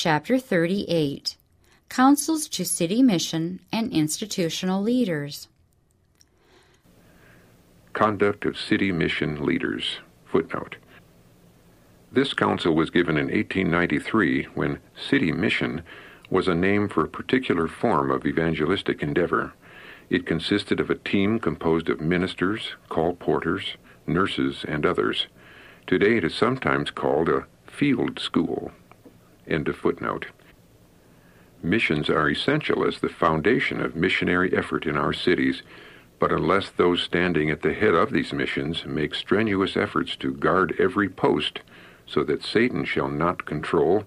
Chapter 0.00 0.38
38 0.38 1.36
Counsels 1.88 2.48
to 2.50 2.64
City 2.64 3.02
Mission 3.02 3.58
and 3.72 3.92
Institutional 3.92 4.80
Leaders. 4.80 5.48
Conduct 7.94 8.44
of 8.44 8.56
City 8.56 8.92
Mission 8.92 9.44
Leaders. 9.44 9.98
Footnote. 10.24 10.76
This 12.12 12.32
counsel 12.32 12.76
was 12.76 12.90
given 12.90 13.16
in 13.16 13.24
1893 13.24 14.44
when 14.54 14.78
City 14.94 15.32
Mission 15.32 15.82
was 16.30 16.46
a 16.46 16.54
name 16.54 16.88
for 16.88 17.02
a 17.02 17.08
particular 17.08 17.66
form 17.66 18.12
of 18.12 18.24
evangelistic 18.24 19.02
endeavor. 19.02 19.52
It 20.10 20.26
consisted 20.26 20.78
of 20.78 20.90
a 20.90 20.94
team 20.94 21.40
composed 21.40 21.88
of 21.88 22.00
ministers, 22.00 22.76
colporteurs, 22.88 23.74
nurses, 24.06 24.64
and 24.68 24.86
others. 24.86 25.26
Today 25.88 26.18
it 26.18 26.22
is 26.22 26.36
sometimes 26.36 26.92
called 26.92 27.28
a 27.28 27.48
field 27.66 28.20
school. 28.20 28.70
End 29.48 29.66
of 29.68 29.76
footnote. 29.76 30.26
Missions 31.62 32.10
are 32.10 32.28
essential 32.28 32.86
as 32.86 33.00
the 33.00 33.08
foundation 33.08 33.80
of 33.80 33.96
missionary 33.96 34.54
effort 34.54 34.86
in 34.86 34.96
our 34.96 35.14
cities, 35.14 35.62
but 36.18 36.30
unless 36.30 36.68
those 36.68 37.02
standing 37.02 37.50
at 37.50 37.62
the 37.62 37.72
head 37.72 37.94
of 37.94 38.12
these 38.12 38.32
missions 38.32 38.84
make 38.84 39.14
strenuous 39.14 39.76
efforts 39.76 40.16
to 40.16 40.34
guard 40.34 40.76
every 40.78 41.08
post 41.08 41.60
so 42.06 42.22
that 42.24 42.44
Satan 42.44 42.84
shall 42.84 43.08
not 43.08 43.46
control, 43.46 44.04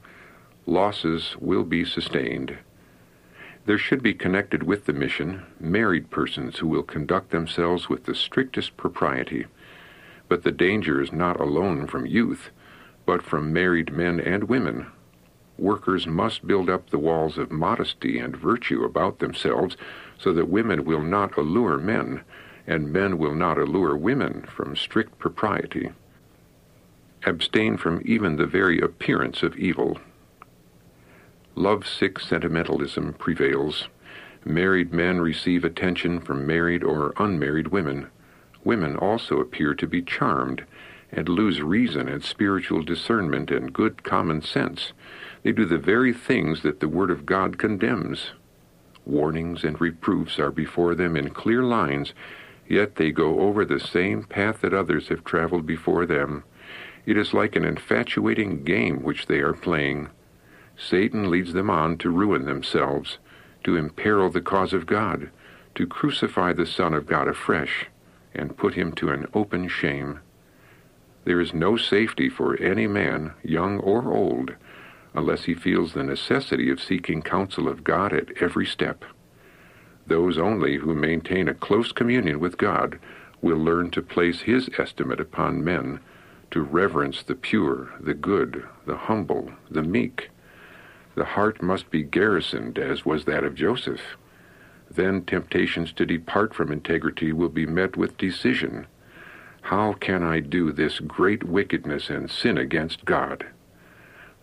losses 0.68 1.36
will 1.40 1.64
be 1.64 1.84
sustained. 1.84 2.58
There 3.66 3.78
should 3.78 4.04
be 4.04 4.14
connected 4.14 4.64
with 4.64 4.86
the 4.86 4.94
mission 4.94 5.44
married 5.60 6.12
persons 6.12 6.60
who 6.60 6.68
will 6.68 6.84
conduct 6.84 7.32
themselves 7.32 7.90
with 7.90 8.06
the 8.06 8.16
strictest 8.16 8.78
propriety. 8.78 9.46
But 10.30 10.44
the 10.44 10.52
danger 10.52 11.02
is 11.02 11.12
not 11.12 11.40
alone 11.40 11.88
from 11.88 12.06
youth, 12.06 12.52
but 13.06 13.24
from 13.24 13.52
married 13.52 13.92
men 13.92 14.20
and 14.20 14.44
women 14.46 14.88
workers 15.62 16.08
must 16.08 16.48
build 16.48 16.70
up 16.70 16.90
the 16.90 16.98
walls 16.98 17.38
of 17.38 17.52
modesty 17.52 18.18
and 18.20 18.36
virtue 18.36 18.84
about 18.84 19.20
themselves 19.20 19.78
so 20.18 20.34
that 20.34 20.50
women 20.50 20.84
will 20.84 21.02
not 21.02 21.38
allure 21.38 21.78
men, 21.78 22.22
and 22.68 22.92
men 22.92 23.18
will 23.18 23.36
not 23.36 23.58
allure 23.58 23.96
women 23.96 24.42
from 24.44 24.76
strict 24.76 25.18
propriety. 25.20 25.90
Abstain 27.26 27.78
from 27.78 28.02
even 28.04 28.36
the 28.36 28.48
very 28.48 28.80
appearance 28.80 29.44
of 29.44 29.56
evil. 29.58 30.00
Love-sick 31.56 32.20
sentimentalism 32.20 33.14
prevails. 33.14 33.88
Married 34.44 34.92
men 34.92 35.22
receive 35.22 35.64
attention 35.64 36.20
from 36.20 36.48
married 36.48 36.84
or 36.84 37.14
unmarried 37.18 37.68
women. 37.68 38.08
Women 38.64 38.96
also 38.96 39.40
appear 39.40 39.76
to 39.76 39.88
be 39.88 40.02
charmed 40.02 40.66
and 41.12 41.28
lose 41.28 41.62
reason 41.62 42.08
and 42.08 42.24
spiritual 42.24 42.82
discernment 42.82 43.52
and 43.52 43.74
good 43.74 44.04
common 44.04 44.42
sense 44.42 44.94
they 45.44 45.52
do 45.52 45.66
the 45.66 45.78
very 45.78 46.14
things 46.14 46.62
that 46.62 46.80
the 46.80 46.88
Word 46.88 47.12
of 47.12 47.26
God 47.26 47.58
condemns. 47.58 48.32
Warnings 49.06 49.64
and 49.64 49.80
reproofs 49.82 50.40
are 50.40 50.52
before 50.52 50.94
them 50.94 51.18
in 51.18 51.32
clear 51.32 51.64
lines, 51.64 52.14
yet 52.68 52.96
they 52.96 53.12
go 53.12 53.40
over 53.40 53.66
the 53.66 53.80
same 53.80 54.24
path 54.24 54.62
that 54.62 54.74
others 54.74 55.08
have 55.08 55.24
traveled 55.24 55.66
before 55.66 56.06
them. 56.06 56.44
It 57.06 57.18
is 57.18 57.34
like 57.34 57.56
an 57.56 57.66
infatuating 57.66 58.64
game 58.64 59.02
which 59.02 59.26
they 59.26 59.40
are 59.40 59.54
playing. 59.54 60.10
Satan 60.78 61.30
leads 61.30 61.54
them 61.54 61.70
on 61.70 61.98
to 61.98 62.12
ruin 62.12 62.46
themselves, 62.46 63.18
to 63.64 63.76
imperil 63.76 64.30
the 64.30 64.42
cause 64.42 64.74
of 64.74 64.86
God, 64.86 65.32
to 65.76 65.88
crucify 65.88 66.54
the 66.54 66.66
Son 66.66 66.94
of 66.94 67.08
God 67.08 67.28
afresh, 67.28 67.88
and 68.34 68.58
put 68.58 68.76
him 68.76 68.92
to 68.94 69.10
an 69.10 69.28
open 69.34 69.68
shame. 69.68 70.20
There 71.26 71.42
is 71.42 71.54
no 71.54 71.78
safety 71.78 72.30
for 72.30 72.56
any 72.58 72.88
man, 72.88 73.34
young 73.44 73.80
or 73.80 74.14
old, 74.14 74.56
unless 75.14 75.44
he 75.46 75.54
feels 75.54 75.94
the 75.94 76.04
necessity 76.04 76.70
of 76.70 76.82
seeking 76.82 77.22
counsel 77.22 77.68
of 77.68 77.84
God 77.84 78.14
at 78.14 78.30
every 78.42 78.66
step. 78.66 79.04
Those 80.08 80.38
only 80.38 80.78
who 80.78 80.96
maintain 80.96 81.48
a 81.48 81.54
close 81.54 81.92
communion 81.92 82.40
with 82.40 82.58
God 82.58 83.00
will 83.42 83.58
learn 83.58 83.92
to 83.92 84.02
place 84.02 84.42
his 84.42 84.70
estimate 84.78 85.20
upon 85.20 85.64
men, 85.64 86.00
to 86.52 86.62
reverence 86.62 87.24
the 87.24 87.36
pure, 87.36 87.92
the 88.00 88.14
good, 88.14 88.66
the 88.86 88.98
humble, 88.98 89.52
the 89.70 89.84
meek. 89.84 90.30
The 91.16 91.26
heart 91.26 91.62
must 91.62 91.90
be 91.90 92.04
garrisoned, 92.04 92.78
as 92.78 93.06
was 93.06 93.26
that 93.26 93.44
of 93.44 93.56
Joseph. 93.56 94.02
Then 94.90 95.24
temptations 95.24 95.94
to 95.94 96.06
depart 96.06 96.54
from 96.54 96.72
integrity 96.72 97.32
will 97.32 97.50
be 97.50 97.66
met 97.66 97.96
with 97.96 98.18
decision. 98.18 98.88
How 99.62 99.94
can 99.94 100.24
I 100.24 100.40
do 100.40 100.72
this 100.72 101.00
great 101.00 101.44
wickedness 101.44 102.10
and 102.10 102.30
sin 102.30 102.58
against 102.58 103.06
God? 103.06 103.46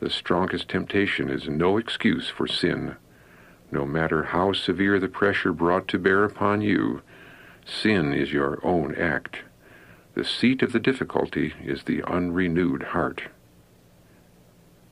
The 0.01 0.11
strongest 0.11 0.69
temptation 0.69 1.29
is 1.29 1.49
no 1.49 1.77
excuse 1.77 2.29
for 2.29 2.47
sin. 2.47 2.97
No 3.73 3.85
matter 3.85 4.25
how 4.25 4.53
severe 4.53 5.01
the 5.01 5.09
pressure 5.09 5.53
brought 5.53 5.89
to 5.89 5.99
bear 5.99 6.25
upon 6.25 6.61
you, 6.61 7.03
sin 7.65 8.15
is 8.15 8.33
your 8.33 8.65
own 8.65 8.95
act. 8.95 9.39
The 10.15 10.25
seat 10.25 10.63
of 10.63 10.73
the 10.73 10.81
difficulty 10.81 11.55
is 11.65 11.83
the 11.83 12.03
unrenewed 12.05 12.83
heart. 12.85 13.25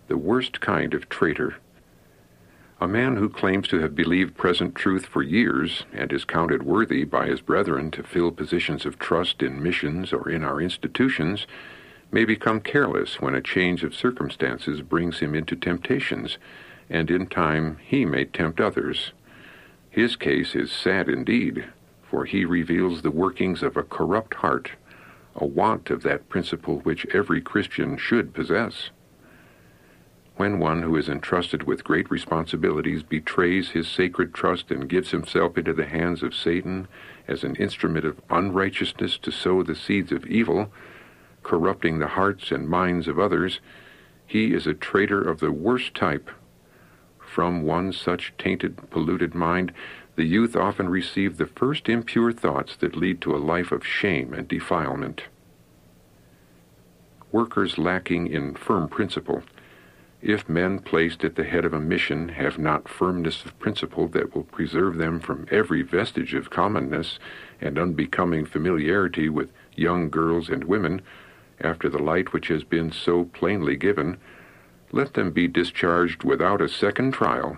The 0.09 0.19
worst 0.19 0.61
kind 0.61 0.93
of 0.93 1.09
traitor. 1.09 1.57
A 2.81 2.87
man 2.87 3.17
who 3.17 3.29
claims 3.29 3.69
to 3.69 3.81
have 3.81 3.95
believed 3.95 4.37
present 4.37 4.75
truth 4.75 5.07
for 5.07 5.23
years 5.23 5.85
and 5.93 6.13
is 6.13 6.25
counted 6.25 6.65
worthy 6.65 7.05
by 7.05 7.27
his 7.27 7.41
brethren 7.41 7.91
to 7.93 8.03
fill 8.03 8.31
positions 8.31 8.85
of 8.85 8.99
trust 8.99 9.43
in 9.43 9.63
missions 9.63 10.13
or 10.13 10.29
in 10.29 10.45
our 10.45 10.61
institutions 10.61 11.47
may 12.11 12.25
become 12.25 12.61
careless 12.61 13.21
when 13.21 13.35
a 13.35 13.41
change 13.41 13.83
of 13.83 13.95
circumstances 13.95 14.81
brings 14.83 15.19
him 15.19 15.35
into 15.35 15.57
temptations, 15.57 16.39
and 16.89 17.11
in 17.11 17.27
time 17.27 17.79
he 17.85 18.05
may 18.05 18.25
tempt 18.25 18.61
others. 18.61 19.13
His 19.91 20.17
case 20.17 20.55
is 20.55 20.71
sad 20.71 21.09
indeed, 21.09 21.65
for 22.03 22.25
he 22.25 22.45
reveals 22.45 23.03
the 23.03 23.11
workings 23.11 23.63
of 23.63 23.77
a 23.77 23.83
corrupt 23.83 24.35
heart, 24.35 24.73
a 25.35 25.45
want 25.45 25.91
of 25.91 26.03
that 26.03 26.29
principle 26.29 26.79
which 26.81 27.07
every 27.15 27.41
Christian 27.41 27.97
should 27.97 28.33
possess. 28.33 28.91
When 30.37 30.59
one 30.59 30.83
who 30.83 30.97
is 30.97 31.09
entrusted 31.09 31.63
with 31.63 31.83
great 31.83 32.11
responsibilities 32.11 33.03
betrays 33.03 33.71
his 33.71 33.89
sacred 33.89 34.35
trust 34.35 34.71
and 34.71 34.89
gives 34.89 35.11
himself 35.11 35.57
into 35.57 35.73
the 35.73 35.87
hands 35.87 36.23
of 36.23 36.35
Satan 36.35 36.89
as 37.27 37.43
an 37.43 37.57
instrument 37.57 38.05
of 38.05 38.21
unrighteousness 38.29 39.17
to 39.19 39.31
sow 39.31 39.63
the 39.63 39.75
seeds 39.75 40.13
of 40.13 40.27
evil, 40.27 40.71
corrupting 41.47 42.01
the 42.01 42.09
hearts 42.09 42.51
and 42.51 42.69
minds 42.69 43.07
of 43.07 43.21
others, 43.21 43.61
he 44.27 44.53
is 44.53 44.67
a 44.67 44.75
traitor 44.75 45.23
of 45.23 45.39
the 45.39 45.53
worst 45.53 45.95
type. 45.95 46.29
From 47.21 47.63
one 47.63 47.93
such 47.93 48.35
tainted, 48.37 48.91
polluted 48.91 49.33
mind, 49.33 49.73
the 50.17 50.25
youth 50.25 50.57
often 50.57 50.89
receive 50.89 51.37
the 51.37 51.47
first 51.47 51.89
impure 51.89 52.33
thoughts 52.33 52.75
that 52.79 52.97
lead 52.97 53.21
to 53.21 53.37
a 53.37 53.39
life 53.39 53.71
of 53.71 53.87
shame 53.87 54.35
and 54.35 54.49
defilement. 54.49 55.23
Workers 57.31 57.79
lacking 57.79 58.27
in 58.27 58.57
firm 58.57 58.89
principle. 58.89 59.45
If 60.21 60.49
men 60.49 60.81
placed 60.81 61.23
at 61.23 61.37
the 61.37 61.45
head 61.45 61.65
of 61.65 61.73
a 61.73 61.79
mission 61.79 62.31
have 62.31 62.59
not 62.59 62.89
firmness 62.89 63.45
of 63.45 63.57
principle 63.61 64.09
that 64.09 64.35
will 64.35 64.43
preserve 64.43 64.97
them 64.97 65.21
from 65.21 65.47
every 65.53 65.83
vestige 65.83 66.35
of 66.35 66.51
commonness 66.51 67.21
and 67.61 67.79
unbecoming 67.79 68.47
familiarity 68.47 69.29
with 69.29 69.53
young 69.77 70.11
girls 70.11 70.49
and 70.49 70.65
women, 70.65 71.03
after 71.61 71.89
the 71.89 72.03
light 72.03 72.33
which 72.33 72.49
has 72.49 72.65
been 72.65 72.93
so 72.93 73.25
plainly 73.25 73.77
given, 73.77 74.19
let 74.93 75.15
them 75.15 75.31
be 75.31 75.49
discharged 75.49 76.23
without 76.25 76.61
a 76.61 76.69
second 76.69 77.13
trial. 77.13 77.57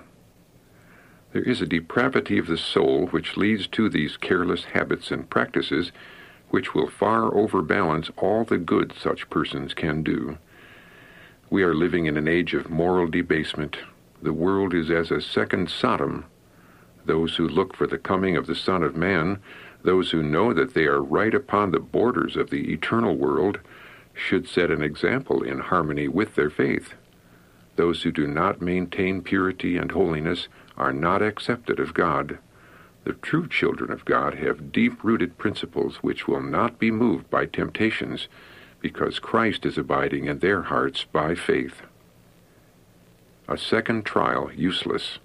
There 1.32 1.42
is 1.42 1.60
a 1.60 1.66
depravity 1.66 2.38
of 2.38 2.46
the 2.46 2.56
soul 2.56 3.08
which 3.08 3.36
leads 3.36 3.66
to 3.68 3.88
these 3.88 4.16
careless 4.16 4.64
habits 4.64 5.10
and 5.10 5.28
practices 5.28 5.92
which 6.50 6.74
will 6.74 6.88
far 6.88 7.34
overbalance 7.34 8.10
all 8.16 8.44
the 8.44 8.56
good 8.56 8.94
such 8.98 9.28
persons 9.28 9.74
can 9.74 10.02
do. 10.02 10.38
We 11.50 11.62
are 11.62 11.74
living 11.74 12.06
in 12.06 12.16
an 12.16 12.28
age 12.28 12.54
of 12.54 12.70
moral 12.70 13.06
debasement. 13.06 13.76
The 14.22 14.32
world 14.32 14.74
is 14.74 14.90
as 14.90 15.10
a 15.10 15.20
second 15.20 15.70
Sodom. 15.70 16.24
Those 17.04 17.36
who 17.36 17.46
look 17.46 17.76
for 17.76 17.86
the 17.86 17.98
coming 17.98 18.36
of 18.36 18.46
the 18.46 18.54
Son 18.54 18.82
of 18.82 18.96
Man, 18.96 19.38
those 19.82 20.10
who 20.10 20.22
know 20.22 20.52
that 20.54 20.74
they 20.74 20.84
are 20.84 21.02
right 21.02 21.34
upon 21.34 21.70
the 21.70 21.80
borders 21.80 22.36
of 22.36 22.50
the 22.50 22.72
eternal 22.72 23.16
world, 23.16 23.60
should 24.18 24.48
set 24.48 24.70
an 24.70 24.82
example 24.82 25.42
in 25.42 25.60
harmony 25.60 26.08
with 26.08 26.34
their 26.34 26.50
faith. 26.50 26.94
Those 27.76 28.02
who 28.02 28.10
do 28.10 28.26
not 28.26 28.60
maintain 28.60 29.22
purity 29.22 29.76
and 29.76 29.92
holiness 29.92 30.48
are 30.76 30.92
not 30.92 31.22
accepted 31.22 31.78
of 31.78 31.94
God. 31.94 32.38
The 33.04 33.12
true 33.12 33.46
children 33.48 33.92
of 33.92 34.04
God 34.04 34.34
have 34.34 34.72
deep 34.72 35.02
rooted 35.04 35.38
principles 35.38 35.96
which 35.96 36.26
will 36.26 36.42
not 36.42 36.78
be 36.78 36.90
moved 36.90 37.30
by 37.30 37.46
temptations, 37.46 38.26
because 38.80 39.18
Christ 39.18 39.64
is 39.64 39.78
abiding 39.78 40.26
in 40.26 40.40
their 40.40 40.62
hearts 40.62 41.04
by 41.04 41.34
faith. 41.34 41.82
A 43.46 43.56
second 43.56 44.04
trial 44.04 44.50
useless. 44.54 45.18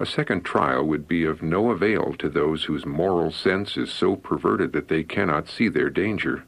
A 0.00 0.06
second 0.06 0.44
trial 0.44 0.84
would 0.84 1.06
be 1.06 1.24
of 1.24 1.42
no 1.42 1.70
avail 1.70 2.14
to 2.18 2.28
those 2.28 2.64
whose 2.64 2.84
moral 2.84 3.30
sense 3.30 3.76
is 3.76 3.92
so 3.92 4.16
perverted 4.16 4.72
that 4.72 4.88
they 4.88 5.02
cannot 5.02 5.48
see 5.48 5.68
their 5.68 5.90
danger 5.90 6.44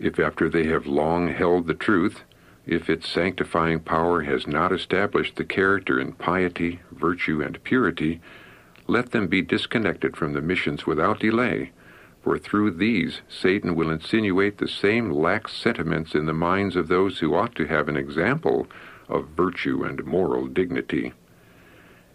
if 0.00 0.18
after 0.18 0.48
they 0.48 0.64
have 0.64 0.86
long 0.86 1.28
held 1.28 1.66
the 1.66 1.74
truth, 1.74 2.22
if 2.66 2.88
its 2.88 3.08
sanctifying 3.08 3.80
power 3.80 4.22
has 4.22 4.46
not 4.46 4.72
established 4.72 5.36
the 5.36 5.44
character 5.44 6.00
in 6.00 6.12
piety, 6.12 6.80
virtue, 6.90 7.42
and 7.42 7.62
purity, 7.64 8.20
let 8.86 9.10
them 9.10 9.28
be 9.28 9.42
disconnected 9.42 10.16
from 10.16 10.32
the 10.32 10.40
missions 10.40 10.86
without 10.86 11.20
delay, 11.20 11.70
for 12.22 12.38
through 12.38 12.70
these 12.70 13.20
Satan 13.28 13.74
will 13.74 13.90
insinuate 13.90 14.58
the 14.58 14.68
same 14.68 15.10
lax 15.10 15.52
sentiments 15.52 16.14
in 16.14 16.26
the 16.26 16.32
minds 16.32 16.76
of 16.76 16.88
those 16.88 17.18
who 17.18 17.34
ought 17.34 17.54
to 17.54 17.66
have 17.66 17.88
an 17.88 17.96
example 17.96 18.66
of 19.08 19.28
virtue 19.28 19.84
and 19.84 20.04
moral 20.04 20.46
dignity. 20.46 21.12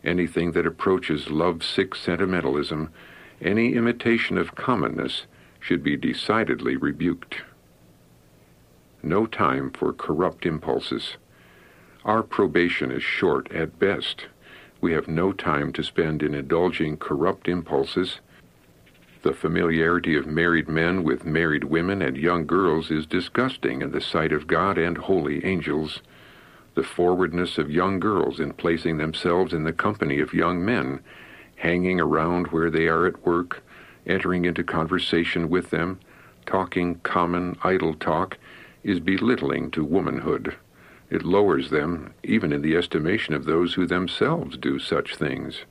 Anything 0.03 0.51
that 0.53 0.67
approaches 0.67 1.29
love-sick 1.29 1.95
sentimentalism, 1.95 2.89
any 3.41 3.73
imitation 3.73 4.37
of 4.37 4.55
commonness, 4.55 5.25
should 5.59 5.83
be 5.83 5.97
decidedly 5.97 6.75
rebuked. 6.75 7.41
No 9.05 9.27
time 9.27 9.69
for 9.69 9.93
corrupt 9.93 10.47
impulses. 10.47 11.17
Our 12.05 12.23
probation 12.23 12.89
is 12.89 13.03
short 13.03 13.51
at 13.51 13.77
best. 13.77 14.25
We 14.81 14.93
have 14.93 15.07
no 15.07 15.31
time 15.31 15.71
to 15.73 15.83
spend 15.83 16.23
in 16.23 16.33
indulging 16.33 16.97
corrupt 16.97 17.47
impulses. 17.47 18.19
The 19.21 19.35
familiarity 19.35 20.15
of 20.15 20.25
married 20.25 20.67
men 20.67 21.03
with 21.03 21.23
married 21.23 21.65
women 21.65 22.01
and 22.01 22.17
young 22.17 22.47
girls 22.47 22.89
is 22.89 23.05
disgusting 23.05 23.83
in 23.83 23.91
the 23.91 24.01
sight 24.01 24.31
of 24.31 24.47
God 24.47 24.79
and 24.79 24.97
holy 24.97 25.45
angels. 25.45 25.99
The 26.73 26.81
forwardness 26.81 27.59
of 27.59 27.69
young 27.69 27.99
girls 27.99 28.39
in 28.39 28.53
placing 28.53 28.97
themselves 28.97 29.53
in 29.53 29.65
the 29.65 29.71
company 29.71 30.19
of 30.19 30.33
young 30.33 30.65
men, 30.65 30.99
hanging 31.57 31.99
around 31.99 32.47
where 32.47 32.71
they 32.71 32.87
are 32.87 33.05
at 33.05 33.23
work, 33.23 33.63
entering 34.07 34.45
into 34.45 34.63
conversation 34.63 35.47
with 35.47 35.69
them, 35.69 35.99
talking 36.47 36.95
common, 37.03 37.55
idle 37.63 37.93
talk, 37.93 38.39
is 38.85 38.99
belittling 38.99 39.71
to 39.71 39.83
womanhood. 39.83 40.55
It 41.09 41.23
lowers 41.23 41.71
them, 41.71 42.13
even 42.23 42.53
in 42.53 42.61
the 42.61 42.77
estimation 42.77 43.33
of 43.33 43.45
those 43.45 43.73
who 43.73 43.87
themselves 43.87 44.57
do 44.57 44.77
such 44.77 45.15
things. 45.15 45.65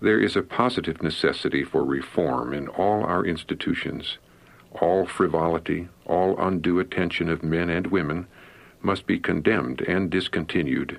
There 0.00 0.18
is 0.18 0.34
a 0.34 0.42
positive 0.42 1.00
necessity 1.00 1.62
for 1.62 1.84
reform 1.84 2.52
in 2.52 2.66
all 2.66 3.04
our 3.04 3.24
institutions. 3.24 4.18
All 4.80 5.06
frivolity, 5.06 5.88
all 6.04 6.36
undue 6.44 6.80
attention 6.80 7.28
of 7.28 7.44
men 7.44 7.70
and 7.70 7.86
women, 7.86 8.26
must 8.80 9.06
be 9.06 9.20
condemned 9.20 9.80
and 9.82 10.10
discontinued. 10.10 10.98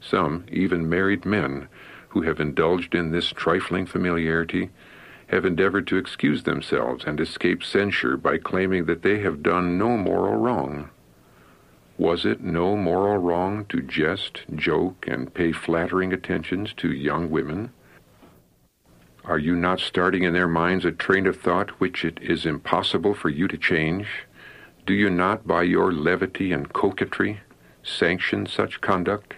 Some, 0.00 0.46
even 0.50 0.88
married 0.88 1.24
men, 1.24 1.68
who 2.08 2.22
have 2.22 2.40
indulged 2.40 2.96
in 2.96 3.12
this 3.12 3.28
trifling 3.30 3.86
familiarity, 3.86 4.70
have 5.30 5.44
endeavored 5.44 5.86
to 5.86 5.96
excuse 5.96 6.42
themselves 6.42 7.04
and 7.04 7.20
escape 7.20 7.62
censure 7.62 8.16
by 8.16 8.36
claiming 8.36 8.86
that 8.86 9.02
they 9.02 9.20
have 9.20 9.42
done 9.42 9.78
no 9.78 9.96
moral 9.96 10.34
wrong. 10.34 10.90
Was 11.96 12.24
it 12.24 12.40
no 12.40 12.76
moral 12.76 13.18
wrong 13.18 13.64
to 13.66 13.80
jest, 13.80 14.40
joke, 14.56 15.04
and 15.06 15.32
pay 15.32 15.52
flattering 15.52 16.12
attentions 16.12 16.72
to 16.78 16.90
young 16.90 17.30
women? 17.30 17.72
Are 19.24 19.38
you 19.38 19.54
not 19.54 19.78
starting 19.78 20.24
in 20.24 20.32
their 20.32 20.48
minds 20.48 20.84
a 20.84 20.90
train 20.90 21.26
of 21.26 21.38
thought 21.38 21.70
which 21.78 22.04
it 22.04 22.18
is 22.20 22.44
impossible 22.44 23.14
for 23.14 23.28
you 23.28 23.46
to 23.48 23.58
change? 23.58 24.08
Do 24.86 24.94
you 24.94 25.10
not, 25.10 25.46
by 25.46 25.62
your 25.62 25.92
levity 25.92 26.52
and 26.52 26.72
coquetry, 26.72 27.40
sanction 27.84 28.46
such 28.46 28.80
conduct? 28.80 29.34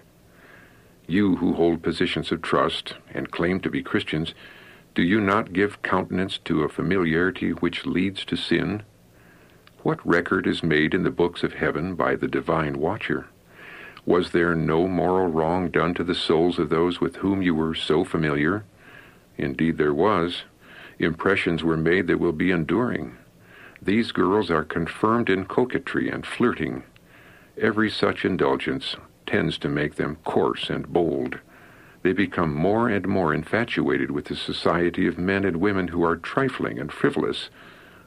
You 1.07 1.37
who 1.37 1.53
hold 1.53 1.83
positions 1.83 2.33
of 2.33 2.41
trust 2.41 2.95
and 3.13 3.31
claim 3.31 3.61
to 3.61 3.71
be 3.71 3.83
Christians, 3.83 4.35
do 4.95 5.03
you 5.03 5.21
not 5.21 5.55
give 5.55 5.83
countenance 5.83 6.39
to 6.45 6.63
a 6.63 6.69
familiarity 6.69 7.51
which 7.51 7.87
leads 7.87 8.27
to 8.27 8.37
sin? 8.37 8.83
What 9.83 10.07
record 10.07 10.47
is 10.47 10.63
made 10.63 10.93
in 10.93 11.03
the 11.03 11.11
books 11.11 11.43
of 11.43 11.55
heaven 11.55 11.95
by 11.95 12.15
the 12.15 12.29
divine 12.29 12.79
watcher? 12.79 13.27
Was 14.05 14.33
there 14.33 14.55
no 14.55 14.87
moral 14.87 15.29
wrong 15.29 15.71
done 15.71 15.95
to 15.95 16.05
the 16.05 16.15
souls 16.15 16.59
of 16.59 16.69
those 16.69 17.01
with 17.01 17.17
whom 17.17 17.41
you 17.41 17.55
were 17.55 17.75
so 17.75 18.05
familiar? 18.05 18.65
Indeed, 19.39 19.79
there 19.79 19.95
was. 19.95 20.43
Impressions 20.99 21.65
were 21.65 21.77
made 21.77 22.07
that 22.09 22.21
will 22.21 22.33
be 22.33 22.51
enduring. 22.51 23.17
These 23.81 24.13
girls 24.13 24.51
are 24.51 24.65
confirmed 24.65 25.31
in 25.31 25.47
coquetry 25.47 26.11
and 26.11 26.27
flirting. 26.27 26.83
Every 27.57 27.91
such 27.91 28.25
indulgence 28.25 28.97
tends 29.27 29.57
to 29.59 29.69
make 29.69 29.95
them 29.95 30.19
coarse 30.25 30.69
and 30.69 30.87
bold. 30.87 31.39
They 32.03 32.13
become 32.13 32.55
more 32.55 32.89
and 32.89 33.07
more 33.07 33.33
infatuated 33.33 34.11
with 34.11 34.27
the 34.27 34.37
society 34.37 35.07
of 35.07 35.19
men 35.19 35.45
and 35.45 35.59
women 35.59 35.89
who 35.89 36.05
are 36.05 36.17
trifling 36.17 36.79
and 36.79 36.93
frivolous, 36.93 37.51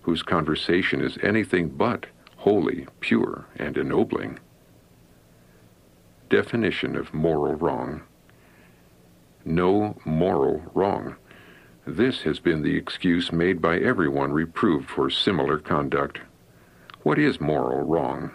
whose 0.02 0.22
conversation 0.22 1.02
is 1.02 1.18
anything 1.22 1.70
but 1.70 2.08
holy, 2.38 2.88
pure, 3.00 3.46
and 3.56 3.78
ennobling. 3.78 4.40
Definition 6.30 6.96
of 6.96 7.14
moral 7.14 7.56
wrong 7.56 8.04
no 9.46 9.96
moral 10.04 10.64
wrong. 10.74 11.16
This 11.86 12.24
has 12.24 12.40
been 12.40 12.64
the 12.64 12.76
excuse 12.76 13.32
made 13.32 13.62
by 13.62 13.78
everyone 13.78 14.34
reproved 14.34 14.90
for 14.90 15.10
similar 15.10 15.60
conduct. 15.60 16.20
What 17.04 17.20
is 17.20 17.40
moral 17.40 17.84
wrong? 17.84 18.32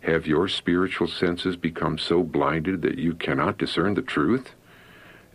Have 0.00 0.26
your 0.26 0.46
spiritual 0.46 1.08
senses 1.08 1.56
become 1.56 1.98
so 1.98 2.22
blinded 2.22 2.82
that 2.82 2.98
you 2.98 3.14
cannot 3.14 3.58
discern 3.58 3.94
the 3.94 4.02
truth? 4.02 4.54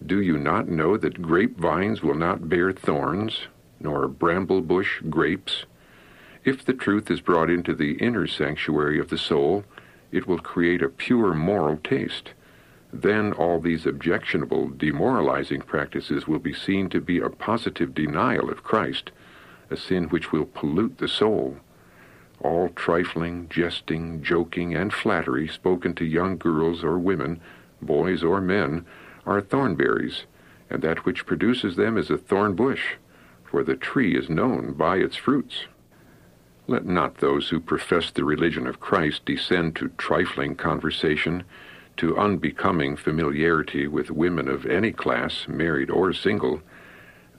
Do 0.06 0.22
you 0.22 0.38
not 0.38 0.68
know 0.68 0.98
that 0.98 1.22
grapevines 1.22 2.02
will 2.02 2.16
not 2.16 2.50
bear 2.50 2.72
thorns, 2.72 3.48
nor 3.80 4.08
bramble 4.08 4.62
bush 4.62 5.02
grapes? 5.10 5.66
If 6.44 6.66
the 6.66 6.74
truth 6.74 7.12
is 7.12 7.22
brought 7.22 7.50
into 7.50 7.76
the 7.76 7.94
inner 7.94 8.28
sanctuary 8.28 9.00
of 9.00 9.10
the 9.10 9.18
soul, 9.18 9.64
it 10.12 10.28
will 10.28 10.40
create 10.40 10.82
a 10.82 10.90
pure 10.90 11.34
moral 11.34 11.78
taste 11.78 12.32
then 12.94 13.32
all 13.34 13.60
these 13.60 13.86
objectionable, 13.86 14.68
demoralizing 14.68 15.62
practices 15.62 16.28
will 16.28 16.40
be 16.40 16.54
seen 16.54 16.90
to 16.90 17.00
be 17.00 17.20
a 17.20 17.30
positive 17.30 17.94
denial 17.94 18.50
of 18.50 18.64
Christ, 18.64 19.12
a 19.70 19.78
sin 19.78 20.06
which 20.10 20.32
will 20.32 20.46
pollute 20.46 20.98
the 20.98 21.08
soul. 21.08 21.58
All 22.42 22.70
trifling, 22.70 23.48
jesting, 23.50 24.22
joking, 24.22 24.76
and 24.76 24.94
flattery 24.94 25.48
spoken 25.48 25.94
to 25.96 26.06
young 26.06 26.38
girls 26.38 26.84
or 26.84 27.00
women, 27.00 27.40
boys 27.82 28.24
or 28.24 28.42
men, 28.42 28.86
are 29.26 29.42
thornberries, 29.42 30.26
and 30.70 30.82
that 30.82 31.06
which 31.06 31.26
produces 31.26 31.76
them 31.76 31.98
is 31.98 32.10
a 32.10 32.18
thorn 32.18 32.56
bush, 32.56 32.96
for 33.44 33.64
the 33.64 33.76
tree 33.76 34.18
is 34.18 34.30
known 34.30 34.74
by 34.74 34.98
its 34.98 35.16
fruits. 35.16 35.66
Let 36.68 36.86
not 36.86 37.18
those 37.18 37.50
who 37.50 37.60
profess 37.60 38.12
the 38.12 38.24
religion 38.24 38.68
of 38.68 38.80
Christ 38.80 39.26
descend 39.26 39.76
to 39.76 39.90
trifling 39.98 40.56
conversation 40.56 41.44
to 41.98 42.18
unbecoming 42.18 42.96
familiarity 42.96 43.88
with 43.88 44.10
women 44.10 44.48
of 44.48 44.66
any 44.66 44.92
class, 44.92 45.48
married 45.48 45.90
or 45.90 46.14
single, 46.14 46.62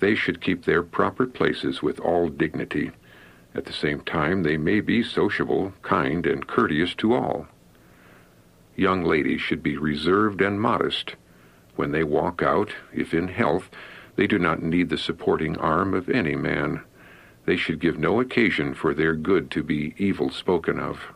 they 0.01 0.15
should 0.15 0.41
keep 0.41 0.65
their 0.65 0.83
proper 0.83 1.27
places 1.27 1.83
with 1.83 1.99
all 2.01 2.29
dignity. 2.29 2.91
At 3.55 3.65
the 3.65 3.73
same 3.73 4.01
time, 4.01 4.43
they 4.43 4.57
may 4.57 4.81
be 4.81 5.03
sociable, 5.03 5.73
kind, 5.83 6.27
and 6.27 6.47
courteous 6.47 6.95
to 6.97 7.15
all. 7.15 7.47
Young 8.75 9.05
ladies 9.05 9.41
should 9.41 9.63
be 9.63 9.77
reserved 9.77 10.41
and 10.41 10.61
modest. 10.61 11.15
When 11.77 11.93
they 11.93 12.05
walk 12.05 12.43
out, 12.43 12.71
if 12.93 13.15
in 13.15 13.29
health, 13.29 13.71
they 14.17 14.27
do 14.27 14.39
not 14.39 14.63
need 14.63 14.89
the 14.89 14.99
supporting 14.99 15.57
arm 15.59 15.95
of 15.95 16.11
any 16.11 16.37
man. 16.37 16.83
They 17.47 17.57
should 17.57 17.81
give 17.81 17.99
no 17.99 18.21
occasion 18.21 18.75
for 18.75 18.95
their 18.95 19.15
good 19.15 19.51
to 19.53 19.63
be 19.63 19.95
evil 19.97 20.31
spoken 20.31 20.79
of 20.79 21.13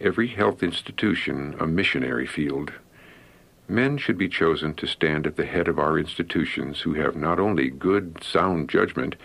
every 0.00 0.28
health 0.28 0.62
institution 0.62 1.56
a 1.58 1.66
missionary 1.66 2.26
field. 2.26 2.72
Men 3.68 3.98
should 3.98 4.18
be 4.18 4.28
chosen 4.28 4.74
to 4.74 4.86
stand 4.86 5.26
at 5.26 5.36
the 5.36 5.46
head 5.46 5.68
of 5.68 5.78
our 5.78 5.98
institutions 5.98 6.80
who 6.80 6.94
have 6.94 7.16
not 7.16 7.40
only 7.40 7.70
good, 7.70 8.22
sound 8.22 8.68
judgment, 8.68 9.16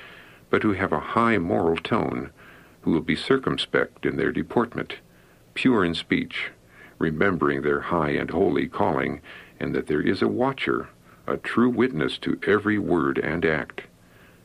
but 0.50 0.64
who 0.64 0.74
have 0.74 0.92
a 0.92 1.00
high 1.00 1.38
moral 1.38 1.78
tone, 1.78 2.32
who 2.82 2.92
will 2.92 3.02
be 3.02 3.16
circumspect 3.16 4.06
in 4.06 4.18
their 4.18 4.32
deportment, 4.32 4.96
pure 5.54 5.86
in 5.86 5.94
speech, 5.94 6.52
remembering 6.98 7.62
their 7.62 7.82
high 7.82 8.12
and 8.12 8.32
holy 8.32 8.68
calling, 8.68 9.22
and 9.62 9.76
that 9.76 9.86
there 9.86 10.02
is 10.02 10.24
a 10.24 10.28
watcher, 10.28 10.90
a 11.28 11.38
true 11.38 11.70
witness 11.70 12.18
to 12.18 12.40
every 12.48 12.80
word 12.80 13.20
and 13.20 13.46
act. 13.46 13.84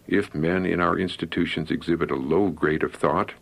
If 0.07 0.35
men 0.35 0.67
in 0.67 0.79
our 0.79 0.99
institutions 0.99 1.71
exhibit 1.71 2.11
a 2.11 2.17
low 2.17 2.51
grade 2.51 2.83
of 2.83 2.93
thought, 2.93 3.33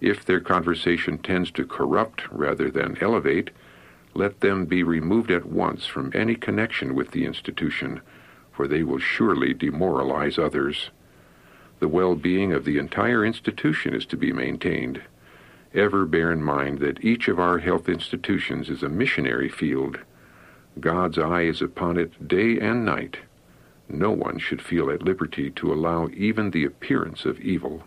if 0.00 0.24
their 0.24 0.40
conversation 0.40 1.18
tends 1.18 1.50
to 1.52 1.66
corrupt 1.66 2.22
rather 2.30 2.70
than 2.70 2.96
elevate, 3.00 3.50
let 4.14 4.40
them 4.40 4.66
be 4.66 4.84
removed 4.84 5.32
at 5.32 5.46
once 5.46 5.84
from 5.84 6.12
any 6.14 6.36
connection 6.36 6.94
with 6.94 7.10
the 7.10 7.26
institution, 7.26 8.00
for 8.52 8.68
they 8.68 8.84
will 8.84 9.00
surely 9.00 9.52
demoralize 9.52 10.38
others. 10.38 10.90
The 11.80 11.88
well-being 11.88 12.52
of 12.52 12.64
the 12.64 12.78
entire 12.78 13.24
institution 13.24 13.94
is 13.94 14.06
to 14.06 14.16
be 14.16 14.32
maintained. 14.32 15.02
Ever 15.74 16.06
bear 16.06 16.30
in 16.30 16.42
mind 16.42 16.78
that 16.78 17.04
each 17.04 17.26
of 17.26 17.40
our 17.40 17.58
health 17.58 17.88
institutions 17.88 18.70
is 18.70 18.84
a 18.84 18.88
missionary 18.88 19.48
field. 19.48 19.98
God's 20.78 21.18
eye 21.18 21.42
is 21.42 21.62
upon 21.62 21.96
it 21.96 22.28
day 22.28 22.58
and 22.58 22.84
night. 22.84 23.18
No 23.88 24.10
one 24.10 24.38
should 24.38 24.60
feel 24.60 24.90
at 24.90 25.02
liberty 25.02 25.50
to 25.52 25.72
allow 25.72 26.08
even 26.08 26.50
the 26.50 26.64
appearance 26.64 27.24
of 27.24 27.40
evil. 27.40 27.84